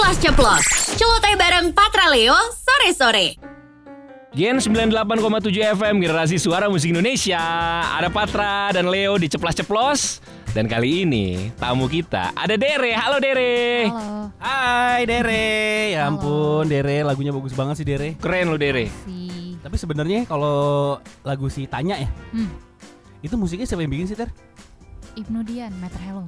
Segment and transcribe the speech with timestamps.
[0.00, 0.64] Ceplos ceplos.
[0.96, 3.36] Celoteh bareng Patra Leo sore-sore.
[4.32, 7.36] Gen 98,7 FM Generasi Suara Musik Indonesia
[8.00, 10.24] Ada Patra dan Leo di Ceplas Ceplos
[10.56, 14.32] Dan kali ini tamu kita ada Dere Halo Dere Halo.
[14.40, 18.16] Hai Dere, ya ampun Dere lagunya bagus banget sih Dere.
[18.16, 20.96] Keren lo Dere Si Tapi sebenarnya kalau
[21.28, 22.48] lagu si Tanya ya, hmm,
[23.20, 24.32] itu musiknya siapa yang bikin sih Ter?
[25.20, 26.24] Ibnu Dian, Meter Hello.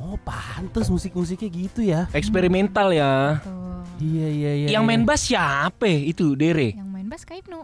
[0.00, 2.08] Oh pantes musik-musiknya gitu ya.
[2.10, 3.84] Eksperimental ya Tuh.
[4.00, 4.68] Iya iya iya.
[4.72, 4.88] Yang iya.
[4.88, 6.72] main bass siapa itu Dere?
[6.72, 7.60] Yang main bass Kak Ibnu.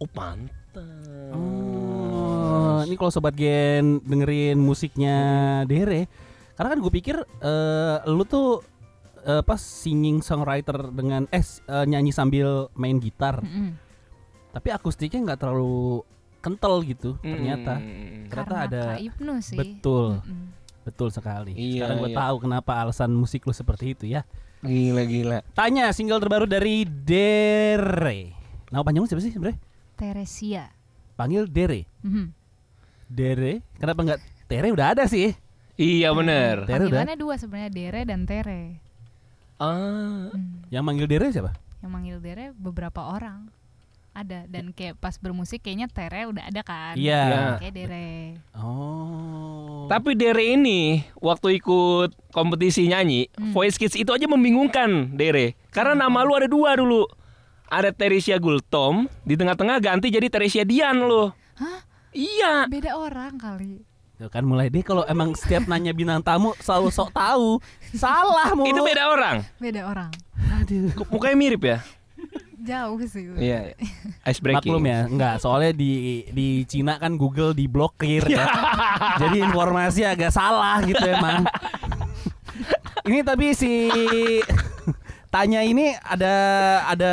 [0.00, 0.48] Oh pantes
[1.32, 5.16] Oh, ini kalau sobat Gen dengerin musiknya
[5.64, 6.08] Dere,
[6.56, 8.64] karena kan gue pikir eh, lu tuh
[9.22, 13.76] eh, pas singing songwriter dengan eh eh, nyanyi sambil main gitar, Mm-mm.
[14.50, 16.00] tapi akustiknya nggak terlalu
[16.40, 17.28] kental gitu Hmm.
[17.28, 17.74] ternyata.
[17.76, 19.56] Ternyata Karena ada Kak Ibnu sih.
[19.60, 20.06] betul.
[20.24, 20.46] Mm-mm.
[20.82, 21.54] Betul sekali.
[21.54, 22.18] Iya, Sekarang gue iya.
[22.18, 24.26] tahu kenapa alasan musik lu seperti itu ya.
[24.62, 28.30] Gila gila Tanya single terbaru dari Dere.
[28.70, 29.58] Nama panjang lu siapa sih sebenarnya?
[29.98, 30.64] Teresia.
[31.14, 31.86] Panggil Dere.
[32.02, 32.26] Mhm.
[33.06, 33.60] Dere.
[33.76, 35.34] Kenapa nggak Tere udah ada sih?
[35.76, 37.04] Iya bener Tere udah.
[37.16, 38.80] Dua sebenarnya Dere dan Tere.
[39.56, 40.66] Ah, Hmm.
[40.74, 41.52] Yang manggil Dere siapa?
[41.82, 43.46] Yang manggil Dere beberapa orang.
[44.12, 46.94] Ada dan kayak pas bermusik kayaknya Tere udah ada kan.
[46.94, 47.22] Iya.
[47.24, 47.42] Iya.
[47.60, 48.10] Kayak Dere.
[48.56, 49.51] Oh.
[49.92, 53.52] Tapi Dere ini Waktu ikut kompetisi nyanyi Hmm.
[53.52, 57.04] Voice Kids itu aja membingungkan Dere Karena nama lu ada dua dulu
[57.68, 61.84] Ada Teresia Gultom Di tengah-tengah ganti jadi Teresia Dian lo Hah?
[62.16, 63.84] Iya Beda orang kali.
[64.16, 67.58] Tuh kan mulai deh kalau emang setiap nanya bintang tamu selalu sok tahu.
[67.96, 68.68] Salah mulu.
[68.70, 70.12] Itu beda orang Beda orang.
[70.60, 70.88] Aduh.
[71.12, 71.80] Mukanya mirip ya
[72.62, 73.26] Jauh sih.
[73.36, 73.74] Iya
[74.30, 78.46] Ice breaking Maklum ya, enggak soalnya di di Cina kan Google diblokir ya.
[79.22, 81.42] Jadi informasi agak salah gitu emang.
[83.08, 83.90] ini tapi si
[85.32, 86.34] Tanya ini ada
[86.92, 87.12] ada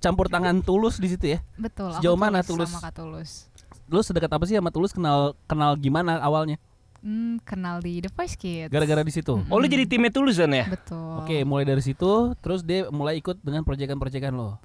[0.00, 1.38] campur tangan tulus di situ ya.
[1.60, 1.92] Betul.
[1.92, 2.72] aku Sejauh mana Tulus?
[2.72, 3.52] Sama Kak Tulus.
[3.84, 6.56] Lu sedekat apa sih sama Tulus kenal kenal gimana awalnya?
[7.04, 8.72] Hmm, kenal di The Voice Kids.
[8.72, 9.44] Gara-gara di situ.
[9.52, 11.20] Oh lu jadi timnya Tulusan ya Betul.
[11.20, 14.56] Oke, mulai dari situ terus dia mulai ikut dengan proyekan-proyekan lo.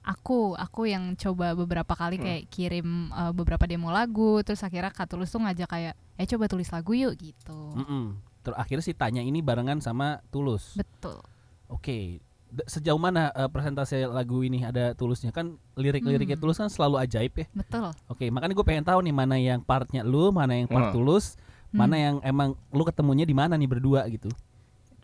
[0.00, 2.00] Aku, aku yang coba beberapa Hmm.
[2.00, 6.26] kali kayak kirim uh, beberapa demo lagu, terus akhirnya Kak Tulus tuh ngajak kayak, eh
[6.26, 7.60] coba tulis lagu yuk gitu.
[7.74, 8.16] Mm-mm.
[8.40, 10.74] Terus akhirnya si Tanya ini barengan sama Tulus.
[10.74, 11.20] Betul.
[11.68, 12.24] Oke.
[12.48, 16.42] D- Sejauh mana eh, presentasi lagu ini ada tulusnya kan lirik-liriknya Hmm.
[16.42, 17.46] tulus kan selalu ajaib ya.
[17.52, 17.92] Betul.
[18.08, 20.96] Oke, makanya gue pengen tahu nih mana yang partnya lu, mana yang part Hmm.
[20.96, 21.36] tulus,
[21.68, 21.84] Hmm.
[21.84, 24.32] mana yang emang lu ketemunya di mana nih berdua gitu.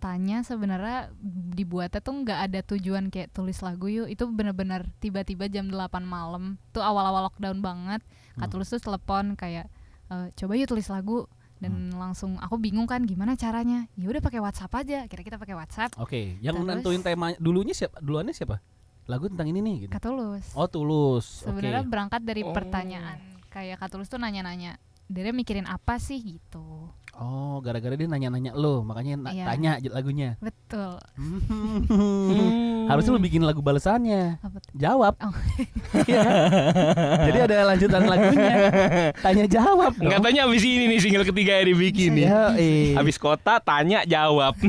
[0.04, 1.08] Tanya sebenarnya
[1.56, 4.04] dibuatnya tuh nggak ada tujuan kayak tulis lagu yuk.
[4.04, 6.60] Itu bener-bener tiba-tiba jam 8 malam.
[6.76, 8.04] Tuh awal-awal lockdown banget.
[8.36, 8.52] Kak Hmm.
[8.52, 9.72] Tulus tuh telepon kayak,
[10.12, 11.24] "Eh, coba yuk tulis lagu.
[11.56, 11.96] Dan Hmm.
[11.96, 13.88] langsung aku bingung kan gimana caranya.
[13.96, 15.08] Ya udah pakai WhatsApp aja.
[15.08, 15.96] Kira kita pakai WhatsApp.
[15.96, 16.68] Oke, yang Terus?
[16.68, 18.04] nentuin tema dulunya siapa?
[18.04, 18.60] Duluannya siapa?
[19.04, 19.90] Lagu tentang ini nih gitu.
[19.92, 20.52] Kak Tulus.
[20.52, 21.40] Oh, tulus.
[21.42, 21.56] Oke.
[21.64, 22.52] Sebenarnya berangkat dari Oh.
[22.52, 23.16] pertanyaan
[23.48, 26.88] kayak Kak Tulus tuh nanya-nanya, Dere mikirin apa sih gitu.
[27.14, 29.46] Oh, gara-gara dia nanya-nanya lo, makanya na- Iya.
[29.46, 30.34] tanya aja lagunya.
[30.42, 30.98] Betul.
[31.14, 32.90] Hmm.
[32.90, 34.42] Harusnya lu bikin lagu balasannya.
[34.42, 34.74] Apa tuh?
[34.74, 35.14] Jawab.
[35.22, 35.30] Oh.
[36.02, 36.22] Iya.
[37.30, 38.54] Jadi ada lanjutan lagunya.
[39.14, 40.10] Tanya jawab dong.
[40.10, 42.98] Katanya abis ini nih single ketiga yang dibikin nih Ya, eh.
[42.98, 44.58] Habis kota tanya jawab.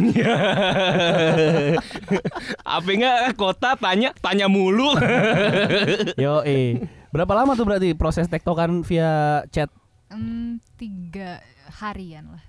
[2.62, 4.94] Apa enggak kota tanya tanya mulu.
[6.22, 6.78] Yo, eh.
[7.10, 9.72] Berapa lama tuh berarti proses tektokan via chat?
[10.18, 11.44] Hmm, tiga
[11.80, 12.44] harian lah.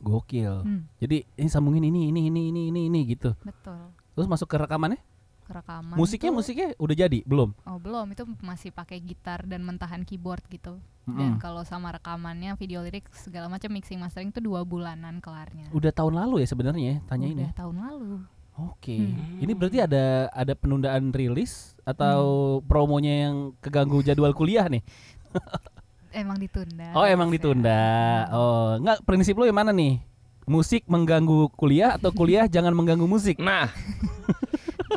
[0.00, 0.64] Gokil.
[0.64, 3.36] Hmm, Jadi ini sambungin ini ini ini ini ini ini gitu.
[3.42, 3.92] betul.
[4.12, 5.00] Terus masuk ke rekamannya?
[5.42, 5.98] Kerekaman.
[5.98, 7.50] musiknya tuh- musiknya udah jadi belum?
[7.66, 10.78] Oh belum, itu masih pakai gitar dan mentahan keyboard gitu.
[11.02, 11.18] Mm-mm.
[11.18, 15.66] Dan kalau sama rekamannya, video lirik segala macam mixing mastering tuh dua bulanan kelarnya.
[15.74, 17.42] Udah tahun lalu ya sebenarnya ya, tanya ini.
[17.44, 18.12] Udah tahun lalu.
[18.54, 18.96] Oke.
[18.96, 19.42] Hmm.
[19.42, 22.22] Ini berarti ada ada penundaan rilis atau
[22.62, 24.84] promonya yang keganggu jadwal kuliah nih?
[26.12, 26.92] Emang ditunda.
[26.92, 27.82] Oh, emang ditunda.
[28.30, 29.98] Oh, enggak prinsip lu yang mana nih?
[30.44, 33.38] Musik mengganggu kuliah atau kuliah jangan mengganggu musik?
[33.38, 33.72] Nah,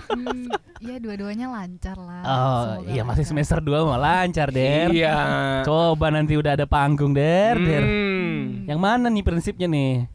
[0.06, 0.48] Hmm,
[0.80, 2.24] ya dua-duanya lancar lah.
[2.24, 3.32] Oh, Semoga iya masih lancar.
[3.32, 4.88] semester 2 mah lancar, Der.
[4.92, 5.16] iya.
[5.64, 7.84] Coba nanti udah ada panggung, Der, Der.
[7.84, 8.64] Hmm.
[8.64, 10.08] Yang mana nih prinsipnya nih?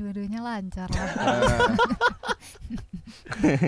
[0.00, 1.12] Ya dua-duanya lancar lah.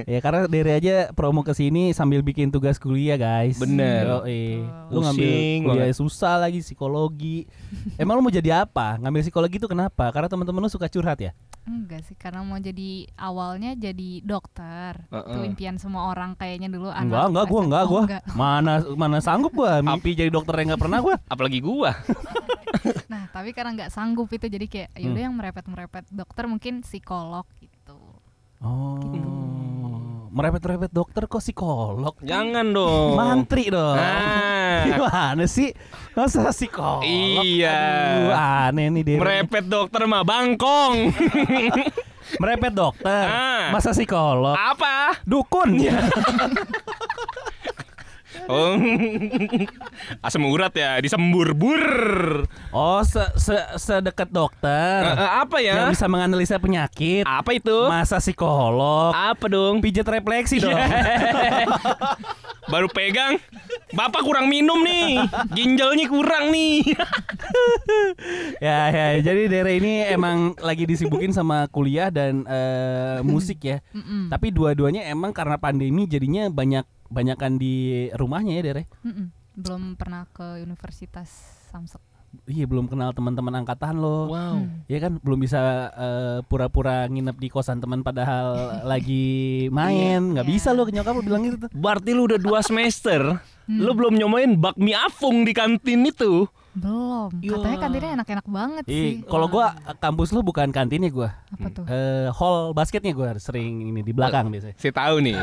[0.09, 3.61] ya karena Dere aja promo ke sini sambil bikin tugas kuliah, guys.
[3.61, 4.25] Bener.
[4.25, 4.65] Yoi.
[4.65, 4.97] Betul.
[4.97, 5.29] Lu ngambil
[5.61, 6.01] kuliah banget.
[6.01, 7.45] susah lagi psikologi.
[8.01, 8.97] Emang lu mau jadi apa?
[8.97, 10.09] Ngambil psikologi itu kenapa?
[10.09, 11.37] Karena teman-teman lu suka curhat ya?
[11.69, 15.05] Enggak sih, karena mau jadi awalnya jadi dokter.
[15.13, 15.53] Itu Heeh.
[15.53, 16.89] impian semua orang kayaknya dulu.
[16.89, 18.03] Enggak, anak enggak, gua enggak, Oh, gua.
[18.09, 18.23] enggak.
[18.33, 21.21] Mana mana sanggup gua mimpi jadi dokter yang enggak pernah gua.
[21.37, 21.93] Apalagi gua.
[23.07, 25.27] Nah, tapi karena nggak sanggup itu jadi kayak yaudah Hmm.
[25.27, 27.97] yang merepet-merepet dokter mungkin psikolog gitu.
[28.61, 29.01] Oh.
[30.29, 32.17] Merepet-repet dokter kok psikolog?
[32.21, 33.17] Jangan dong.
[33.17, 33.97] Mantri dong.
[33.97, 34.81] Ah.
[34.87, 35.77] Gimana sih?
[36.13, 37.05] Masa psikolog?
[37.05, 37.77] Iya.
[38.17, 39.19] Aduh, aneh nih dia.
[39.19, 41.13] Merepet dokter mah bangkong.
[42.41, 43.29] Merepet dokter.
[43.29, 43.69] Ah.
[43.69, 44.57] Masa psikolog?
[44.57, 45.21] Apa?
[45.23, 45.77] Dukun.
[48.53, 48.77] Oh.
[50.27, 51.83] Asam urat ya, disembur-bur.
[52.69, 55.09] Oh, se se sedekat dokter.
[55.09, 55.89] Eh, eh, apa ya?
[55.89, 57.25] Yang bisa menganalisa penyakit.
[57.25, 57.89] Apa itu?
[57.89, 59.17] Masa psikolog?
[59.17, 59.81] Apa dong?
[59.81, 60.77] Pijat refleksi dong.
[62.73, 63.41] Baru pegang.
[63.97, 65.25] Bapak kurang minum nih.
[65.57, 66.93] Ginjalnya kurang nih.
[68.67, 74.31] ya ya jadi Dere ini emang lagi disibukin sama kuliah dan eh, musik ya Mm-mm.
[74.33, 77.75] tapi dua-duanya emang karena pandemi jadinya banyak banyakan di
[78.11, 79.27] rumahnya ya Dere Mm-mm.
[79.55, 81.29] belum pernah ke Universitas
[81.69, 82.01] Samsek
[82.47, 84.65] iya belum kenal teman-teman angkatan lo Wow.
[84.87, 85.61] ya kan belum bisa
[85.93, 88.57] eh, pura-pura nginep di kosan teman padahal
[88.89, 89.29] lagi
[89.69, 90.51] main nggak Iya.
[90.51, 93.37] bisa lo nyokap lo bilang gitu Berarti lu udah dua semester.
[93.65, 96.49] Lu belum nyobain bakmi afung di kantin itu.
[96.73, 101.69] Belum katanya kantinnya enak-enak banget Ih, sih kalau gua kampus lo bukan kantinnya gua apa
[101.69, 105.37] tuh eh hall basketnya gua sering ini di belakang biasanya Saya tahu nih.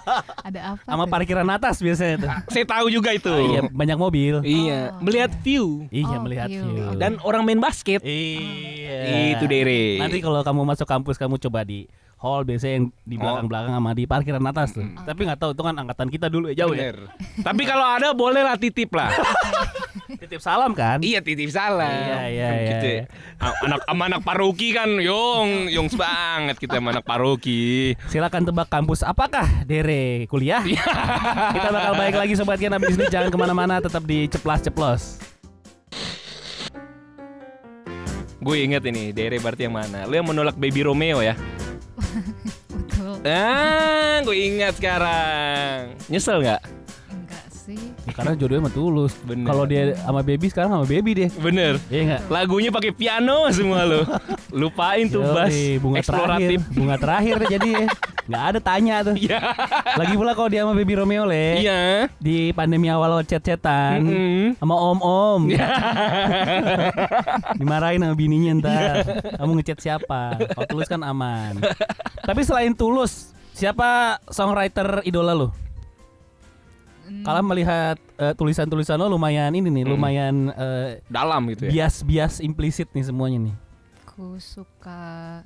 [0.48, 1.12] ada apa sama tuh?
[1.12, 3.30] parkiran atas biasanya tuh Saya tahu juga itu.
[3.30, 6.66] iya banyak mobil Iya, Oh, melihat view Iya Oh, melihat view.
[6.66, 6.98] view.
[6.98, 8.02] dan orang main basket.
[8.02, 9.32] iya.
[9.32, 9.98] Itu Dere.
[9.98, 11.86] Nanti kalau kamu masuk kampus kamu coba di
[12.22, 14.86] hall biasanya yang di belakang-belakang sama di parkiran atas tuh.
[15.02, 16.94] Tapi nggak tahu itu kan angkatan kita dulu ya jauh ya.
[16.94, 17.10] Bener.
[17.50, 19.10] Tapi kalau ada boleh lah titip lah.
[20.12, 21.00] Titip salam kan?
[21.00, 21.88] iya titip salam.
[21.88, 23.04] Iya, iya, Gitu iya, ya.
[23.40, 27.96] A- Anak sama anak paroki kan, yong, yong banget kita sama anak paroki.
[28.12, 30.60] Silakan tebak kampus apakah Dere kuliah?
[31.56, 35.02] kita bakal baik lagi sobat Kian abis ini jangan ke mana-mana tetap di ceplas ceplos.
[38.42, 40.04] Gue inget ini, Dere berarti yang mana?
[40.04, 41.34] Lu yang menolak Baby Romeo ya?
[43.22, 45.94] Ah, gue ingat sekarang.
[46.08, 46.60] Nyesel nggak?
[47.08, 49.14] enggak sih Ya, karena jodohnya mah tulus.
[49.22, 49.46] Bener.
[49.46, 51.28] Kalau dia sama baby sekarang sama baby dia.
[51.38, 51.78] Bener.
[51.86, 52.20] Iya enggak?
[52.28, 54.02] Lagunya pakai piano semua lo.
[54.60, 56.58] Lupain tuh bass Yoi, bunga eksploratif.
[56.58, 57.72] terakhir, bunga terakhir deh jadi
[58.24, 59.14] nggak ada tanya tuh.
[59.14, 59.38] Iya.
[59.94, 61.58] Lagi pula kalau dia sama baby Romeo le.
[61.58, 62.06] Iya.
[62.16, 64.42] di pandemi awal chat-chatan Mm-mm.
[64.56, 65.46] sama om-om
[67.54, 68.94] dimarahin sama bininya ntar
[69.36, 71.58] kamu ngechat siapa kalau tulus kan aman
[72.20, 75.48] tapi selain tulus siapa songwriter idola lo
[77.02, 79.90] Hmm, kalau melihat eh, tulisan-tulisan lo lumayan ini nih Mm.
[79.90, 81.70] lumayan eh, Dalam gitu ya.
[81.84, 83.54] bias-bias implisit nih semuanya nih
[84.00, 85.42] aku suka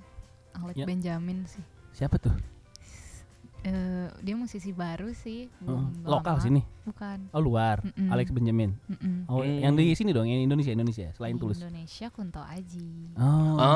[0.53, 0.85] Alec Ya.
[0.85, 1.59] Benjamin sih
[1.91, 2.31] siapa tuh
[3.67, 6.41] Eh, dia musisi baru sih belum lokal lama.
[6.41, 8.09] sini bukan oh luar Mm-mm.
[8.09, 9.27] Alex Benjamin Mm-mm.
[9.27, 9.59] oh Hmm.
[9.59, 13.67] yang di sini dong yang Indonesia Indonesia selain Di tulus Indonesia Kunto Aji oh, Oh,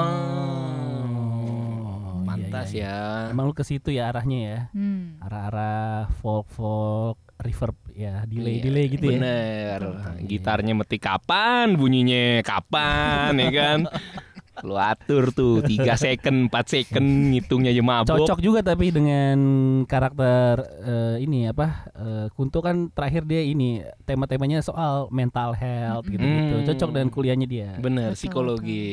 [2.21, 2.95] Iya, pantas iya, iya.
[3.27, 3.29] ya.
[3.29, 4.59] Emang lu ke situ ya arahnya ya.
[4.71, 5.19] hmm.
[5.21, 9.11] Arah-arah folk folk reverb ya, delay Iya, delay gitu ya.
[9.17, 9.81] Bener.
[10.23, 13.79] Gitarnya meti kapan, bunyinya kapan, ya kan?
[14.62, 18.12] Lu atur tuh 3 second, 4 second ngitungnya aja mabok.
[18.12, 19.39] Cocok juga tapi dengan
[19.85, 20.55] karakter
[20.85, 21.89] eh, ini apa?
[21.93, 26.55] eh, Kunto kan terakhir dia ini tema-temanya soal mental health gitu-gitu.
[26.61, 26.67] Hmm.
[26.69, 27.69] Cocok dengan kuliahnya dia.
[27.77, 28.89] Bener, Betul, psikologi.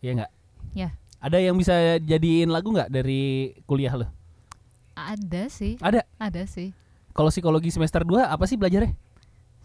[0.00, 0.30] Iya nggak?
[0.72, 0.88] Ya.
[1.22, 4.08] Ada yang bisa jadiin lagu nggak dari kuliah lo?
[4.92, 6.04] ada sih Ada.
[6.20, 6.76] ada sih
[7.12, 8.92] Kalau psikologi semester 2 apa sih belajarnya?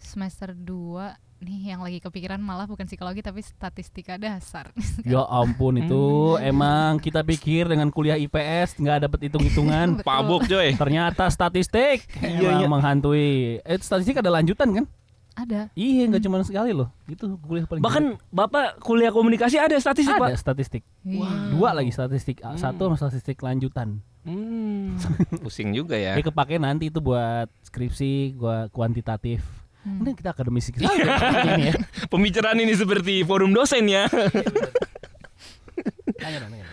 [0.00, 4.74] semester 2 nih yang lagi kepikiran malah bukan psikologi tapi statistika dasar
[5.06, 10.00] Ya ampun itu emang kita pikir dengan kuliah IPS nggak dapet hitung-hitungan.
[10.08, 10.74] Mabuk coy.
[10.74, 13.62] Ternyata statistik Iya, emang menghantui.
[13.62, 14.86] Eh statistik ada lanjutan kan?
[15.38, 16.90] ada Iya nggak cuma sekali loh.
[17.06, 18.04] Itu kuliah paling Bahkan
[18.34, 20.42] Bapak kuliah komunikasi ada statistik, ada Pak.
[20.42, 20.82] statistik.
[21.06, 21.54] Iya.
[21.54, 22.42] Dua lagi statistik.
[22.42, 24.02] Ah, Satu sama statistik lanjutan.
[24.26, 24.98] Hmm.
[25.38, 26.18] Pusing juga ya.
[26.18, 29.67] Eh kepake nanti itu buat skripsi, gua kuantitatif.
[29.88, 30.04] Hmm.
[30.04, 31.16] Ini kita akademisik sekali ya,
[31.56, 31.74] ini ya.
[32.12, 34.04] Pembicaraan ini seperti forum dosen ya.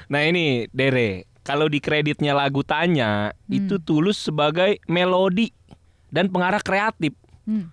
[0.06, 5.50] Nah ini Dere, kalau di kreditnya lagu Tanya itu tulus sebagai melodi
[6.14, 7.14] dan pengarah kreatif.
[7.46, 7.70] Hmm.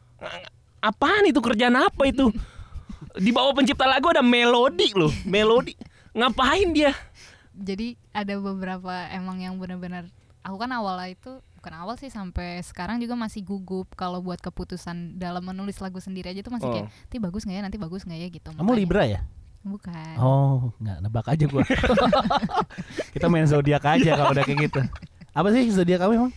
[0.81, 2.33] Apaan itu kerjaan apa itu?
[3.17, 5.77] Di bawah pencipta lagu ada melodi loh, melodi.
[6.13, 6.93] Ngapain dia?
[7.57, 10.09] jadi ada beberapa emang yang benar-benar
[10.41, 11.33] aku kan awalnya itu
[11.63, 16.29] bukan awal sih sampai sekarang juga masih gugup kalau buat keputusan dalam menulis lagu sendiri
[16.29, 16.73] aja tuh masih Oh.
[16.75, 19.21] kayak nanti bagus nggak ya nanti bagus nggak ya gitu Kamu Makanya- Libra ya?
[19.63, 21.63] bukan Oh, nggak nebak aja gua.
[23.15, 24.81] Kita main zodiak aja kalau udah kayak gitu.
[25.31, 26.33] Apa sih zodiak kamu emang?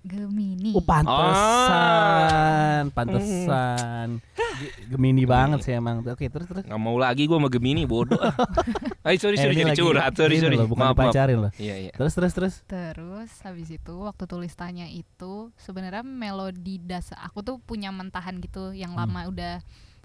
[0.00, 0.72] Gemini.
[0.72, 4.08] Oh pantesan, pantesan.
[4.32, 4.40] Ge-
[4.86, 6.00] Gemini banget sih emang.
[6.00, 6.62] Oke terus terus.
[6.62, 8.18] Nggak mau lagi gue sama Gemini bodoh.
[9.06, 10.54] Ay sorry Eh, sorry jadi lagi- curhat sorry sorry.
[10.54, 11.08] loh, bukan maaf maaf.
[11.08, 11.52] dipacarin loh.
[11.56, 11.92] Iya iya.
[11.92, 12.54] Terus terus terus.
[12.64, 18.70] Terus habis itu waktu tulis tanya itu sebenarnya melodi dasar aku tuh punya mentahan gitu
[18.70, 19.04] yang Hmm.
[19.04, 19.54] lama udah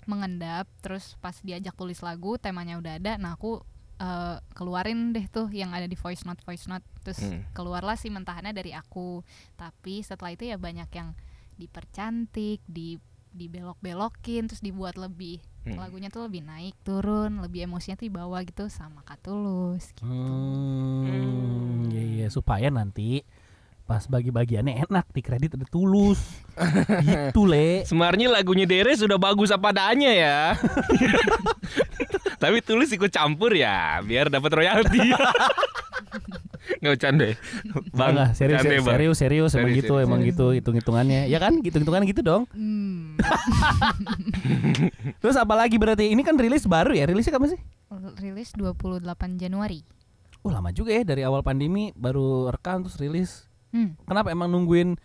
[0.06, 3.62] mengendap terus pas diajak tulis lagu temanya udah ada nah aku
[3.96, 7.44] eh, keluarin deh tuh yang ada di voice note voice note terus Hmm.
[7.52, 9.22] keluarlah si mentahannya dari aku
[9.54, 11.14] tapi setelah itu ya banyak yang
[11.60, 12.98] dipercantik di
[13.32, 15.76] dibelok-belokin terus dibuat lebih Hmm.
[15.76, 20.08] lagunya tuh lebih naik turun lebih emosinya tuh dibawa gitu sama Katulus gitu.
[20.08, 23.28] Hmm, iya iya supaya nanti
[23.84, 26.22] pas bagi-bagiannya enak di kredit ada tulus.
[27.04, 27.84] gitu le.
[27.84, 30.40] Sebenarnya lagunya Dere sudah bagus apa adanya ya.
[32.42, 35.12] Tapi tulis ikut campur ya, biar dapat royalti.
[36.80, 37.26] Nggak bercanda.
[37.26, 37.36] ya?
[37.92, 38.88] Bang, Enggak, serius, bercanda, Bang.
[38.88, 40.08] serius, serius, emang Serius, gitu, serius.
[40.08, 41.22] emang gitu hitung-hitungannya.
[41.28, 42.44] Ya kan, hitung-hitungan gitu dong.
[42.54, 42.89] Hmm.
[45.22, 46.12] Terus apa lagi berarti?
[46.12, 47.08] Ini kan rilis baru ya?
[47.08, 47.62] Rilisnya kapan sih?
[48.22, 49.02] rilis 28
[49.42, 49.82] Januari.
[50.46, 53.50] Oh lama juga ya dari awal pandemi baru rekam terus rilis.
[53.74, 53.98] Hmm.
[54.06, 54.96] Kenapa emang nungguin?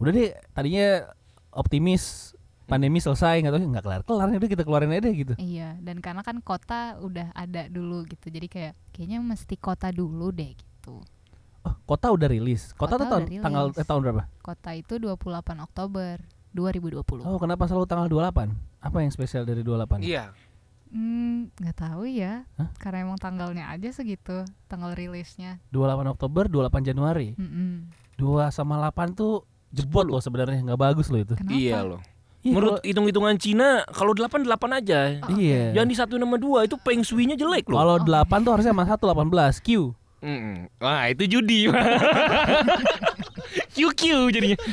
[0.00, 1.12] Udah deh, tadinya
[1.52, 2.32] optimis
[2.64, 5.34] pandemi selesai nggak tahu nggak kelar kelar udah kita keluarin aja deh gitu.
[5.36, 8.32] Iya, dan karena kan kota udah ada dulu gitu.
[8.32, 11.04] Jadi kayak kayaknya mesti kota dulu deh gitu.
[11.62, 12.74] Oh, kota udah rilis.
[12.74, 13.44] Kota, Kota tuh tahun udah rilis.
[13.44, 14.22] tanggal eh, tahun berapa?
[14.42, 16.16] Kota itu 28 Oktober
[16.52, 17.22] 2020.
[17.22, 18.48] Oh, kenapa selalu tanggal 28?
[18.78, 20.00] Apa yang spesial dari 28?
[20.00, 20.30] Iya.
[20.88, 22.44] Hmm, nggak tahu ya.
[22.54, 22.68] Hah?
[22.76, 25.58] Karena emang tanggalnya aja segitu, tanggal rilisnya.
[25.68, 27.32] 28 Oktober, 28 Januari.
[27.34, 27.86] Mm-mm.
[28.16, 29.42] 2 sama 8 tuh
[29.72, 31.32] jebot loh sebenarnya, nggak bagus loh itu.
[31.32, 31.56] Kenapa?
[31.56, 32.00] Iya loh.
[32.42, 35.00] Iya, Menurut kalau- hitung-hitungan Cina, kalau 8 8 aja.
[35.22, 35.72] Oh, Iya.
[35.72, 37.78] Jangan di satu nama dua itu peng shui-nya jelek loh.
[37.80, 39.96] Kalau 8 tuh harusnya sama 1 18 Q.
[40.20, 40.68] Mm-mm.
[40.76, 41.66] Wah, itu judi.
[43.74, 44.58] QQ jadinya.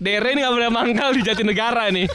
[0.00, 2.08] Dere ini gak pernah mangkal di Jatinegara nih.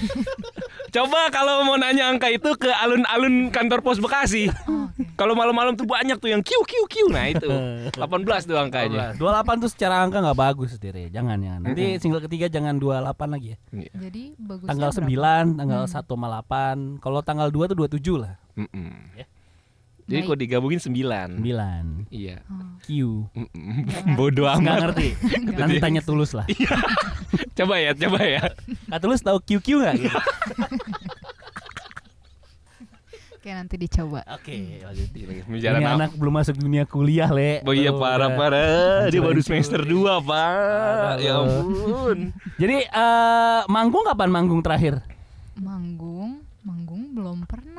[0.90, 4.48] Coba kalau mau nanya angka itu ke alun-alun kantor pos Bekasi.
[4.66, 5.14] Oh, oke.
[5.14, 6.96] Kalau malam-malam tuh banyak tuh yang Q Q Q.
[7.12, 7.46] Nah itu
[8.00, 8.02] 18
[8.42, 9.14] tuh angkanya.
[9.14, 11.12] 28 tuh secara angka nggak bagus Dire.
[11.12, 11.62] Jangan jangan.
[11.62, 13.58] Nanti single ketiga jangan 28 lagi ya.
[13.92, 15.46] Jadi bagusnya Tanggal berapa?
[15.54, 17.04] 9, tanggal 1 sama 8.
[17.04, 18.34] Kalau tanggal 2 tuh 27 lah.
[18.56, 18.90] Mm-mm.
[20.06, 21.42] Jadi kalau digabungin 9.
[21.42, 22.14] 9.
[22.14, 22.46] Iya.
[22.46, 22.78] Oh.
[22.86, 22.90] Q.
[24.18, 24.82] Bodoh Nggak amat.
[24.94, 25.08] ngerti.
[25.58, 26.46] Nanti tanya tulus lah.
[27.58, 28.44] Coba ya, coba ya.
[28.92, 29.96] Kak tulus tahu QQ nggak?
[29.96, 30.12] Gitu.
[33.46, 34.26] Oke, nanti dicoba.
[34.34, 34.82] Oke,
[35.46, 37.62] Bicara Ini anak belum masuk dunia kuliah, Le.
[37.62, 39.06] Oh iya Baru parah parah.
[39.14, 41.22] Dia baru semester 2, Pak.
[41.22, 42.34] Ya ampun.
[42.58, 44.98] Jadi eh manggung kapan manggung terakhir?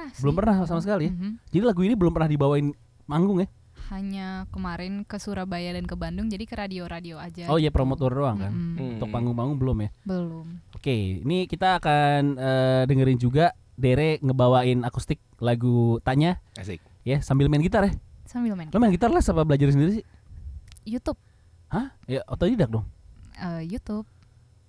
[0.06, 0.22] Pernah sih.
[0.22, 1.10] Belum pernah sama sekali.
[1.10, 1.12] ya?
[1.12, 1.30] Mhm.
[1.50, 2.66] Jadi lagu ini belum pernah dibawain
[3.04, 3.48] manggung ya?
[3.86, 7.46] Hanya kemarin ke Surabaya dan ke Bandung, jadi ke radio-radio aja.
[7.46, 7.76] Oh iya gitu.
[7.78, 8.50] promotor doang kan.
[8.50, 8.74] Mm-mm.
[8.74, 8.92] Hmm.
[8.98, 9.90] Untuk panggung-panggung belum ya?
[10.02, 10.46] Belum.
[10.74, 16.80] Oke, ini kita akan eh, dengerin juga Dere ngebawain akustik lagu Tanya Asik.
[17.04, 17.92] ya sambil main gitar ya.
[18.24, 20.04] Sambil main Lo main gitar les apa belajar sendiri sih?
[20.88, 21.20] YouTube.
[21.68, 21.92] Hah?
[22.08, 22.88] Ya otodidak dong.
[23.36, 24.08] Eh, YouTube.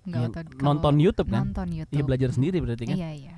[0.04, 1.48] Enggak kalau nonton YouTube kan?
[1.48, 1.96] Nonton YouTube.
[1.96, 2.96] Iya belajar sendiri berarti kan?
[3.00, 3.36] Iya, iya.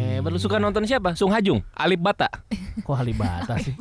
[0.00, 1.12] Eh, baru suka nonton siapa?
[1.12, 2.32] Sung Hajung, Alip Bata.
[2.88, 3.76] Kok Halibata sih?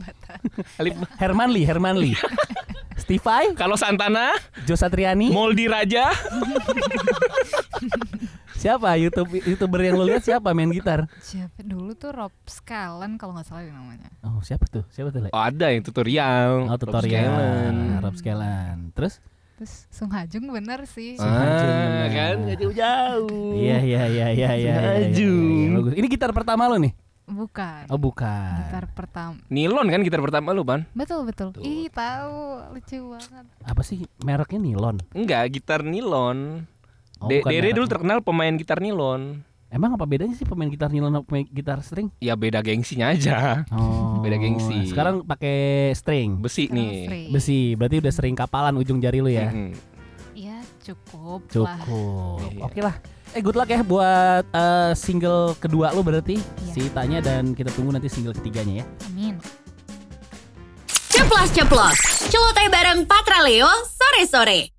[0.75, 2.19] Alip Herman Lee, Herman Lee.
[2.99, 4.35] Stevie, kalau Santana,
[4.67, 6.11] Jo Satriani, Moldi Raja,
[8.59, 11.07] siapa YouTube youtuber yang lo lihat siapa main gitar?
[11.23, 14.11] Siapa dulu tuh Rob Scallon kalau nggak salah namanya.
[14.19, 14.83] Oh siapa tuh?
[14.91, 15.31] Siapa tuh?
[15.31, 16.67] Oh, ada yang tutorial.
[16.67, 17.75] Oh Rob tutorial Scallon.
[18.03, 18.77] Rob Scalan.
[18.91, 19.23] Terus?
[19.59, 21.19] Terus Sung Hajung bener sih.
[21.19, 22.09] Sung Hajung, Ah, benar.
[22.09, 23.51] kan nggak jauh-jauh.
[23.53, 24.49] Iya iya iya iya iya.
[24.55, 25.59] iya, iya, Hajung.
[25.59, 25.93] iya, bagus.
[25.93, 26.95] Ini gitar pertama lo nih?
[27.27, 27.83] Bukan.
[27.87, 28.55] Oh bukan.
[28.57, 29.35] Gitar pertama.
[29.47, 30.87] Nilon kan gitar pertama lu, Pan?
[30.91, 31.51] Betul betul.
[31.51, 31.61] Tuh.
[31.61, 32.39] Ih tahu
[32.71, 33.45] lucu banget.
[33.61, 34.95] Apa sih mereknya nilon?
[35.11, 36.63] Enggak, gitar nilon.
[37.19, 37.75] Oh, De- bukan Dere merek.
[37.75, 39.43] dulu terkenal pemain gitar nilon.
[39.69, 42.09] Emang apa bedanya sih pemain gitar nilon sama pemain gitar string?
[42.17, 43.61] Ya beda gengsinya aja.
[43.69, 44.17] Oh.
[44.25, 44.89] Beda gengsi.
[44.89, 46.41] Sekarang pakai string.
[46.41, 47.05] Besi nih.
[47.05, 47.27] Free.
[47.29, 49.53] Besi, berarti udah sering kapalan ujung jari lu ya.
[50.33, 51.77] Iya cukup, lah.
[51.85, 52.49] Cukup.
[52.49, 52.61] Iya.
[52.65, 52.95] Oke lah.
[53.37, 56.73] Eh good luck ya buat eh, single kedua lu berarti Iya.
[56.73, 58.85] si Tanya dan kita tunggu nanti single ketiganya ya.
[59.13, 59.37] Amin.
[61.13, 61.97] Ceplos ceplos.
[62.33, 64.78] Celoteh bareng Patra Leo sore-sore.